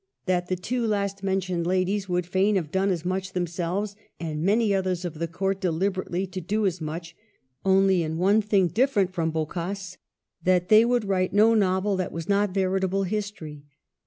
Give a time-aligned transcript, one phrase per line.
[0.25, 4.73] that the two last mentioned ladies would fain have done as much themselves, and many
[4.73, 7.15] others of the Court deliberated to do as much,—
[7.65, 9.97] only in one thing diiferent from Boccace,
[10.43, 13.63] that they would write no novel that was not veritable history.